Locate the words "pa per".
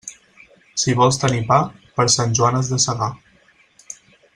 1.51-2.07